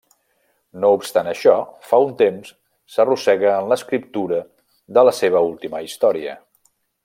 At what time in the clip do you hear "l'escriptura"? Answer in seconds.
3.73-4.41